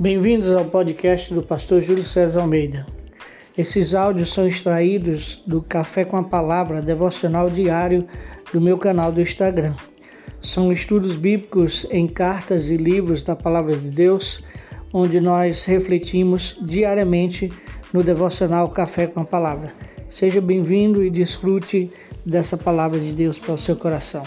Bem-vindos 0.00 0.48
ao 0.54 0.64
podcast 0.64 1.34
do 1.34 1.42
pastor 1.42 1.80
Júlio 1.80 2.04
César 2.04 2.40
Almeida. 2.42 2.86
Esses 3.56 3.94
áudios 3.94 4.32
são 4.32 4.46
extraídos 4.46 5.42
do 5.44 5.60
Café 5.60 6.04
com 6.04 6.16
a 6.16 6.22
Palavra 6.22 6.80
devocional 6.80 7.50
diário 7.50 8.06
do 8.52 8.60
meu 8.60 8.78
canal 8.78 9.10
do 9.10 9.20
Instagram. 9.20 9.74
São 10.40 10.70
estudos 10.70 11.16
bíblicos 11.16 11.84
em 11.90 12.06
cartas 12.06 12.70
e 12.70 12.76
livros 12.76 13.24
da 13.24 13.34
Palavra 13.34 13.74
de 13.74 13.88
Deus, 13.88 14.40
onde 14.92 15.20
nós 15.20 15.64
refletimos 15.64 16.56
diariamente 16.62 17.52
no 17.92 18.00
devocional 18.00 18.68
Café 18.68 19.08
com 19.08 19.18
a 19.18 19.24
Palavra. 19.24 19.72
Seja 20.08 20.40
bem-vindo 20.40 21.02
e 21.02 21.10
desfrute 21.10 21.90
dessa 22.24 22.56
palavra 22.56 23.00
de 23.00 23.12
Deus 23.12 23.36
para 23.36 23.54
o 23.54 23.58
seu 23.58 23.74
coração. 23.74 24.22